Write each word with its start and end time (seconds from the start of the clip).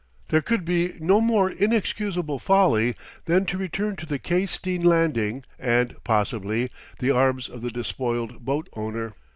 There 0.29 0.41
could 0.41 0.65
be 0.65 0.93
no 0.99 1.21
more 1.21 1.51
inexcusable 1.51 2.39
folly 2.39 2.95
than 3.25 3.45
to 3.45 3.57
return 3.59 3.95
to 3.97 4.07
the 4.07 4.17
Quai 4.17 4.45
Steen 4.47 4.81
landing 4.83 5.43
and 5.59 5.95
(possibly) 6.03 6.71
the 6.97 7.11
arms 7.11 7.47
of 7.47 7.61
the 7.61 7.69
despoiled 7.69 8.43
boat 8.43 8.67
owner. 8.73 9.13